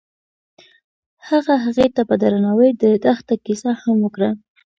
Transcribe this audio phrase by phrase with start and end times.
[1.27, 4.29] هغه هغې ته په درناوي د دښته کیسه هم وکړه.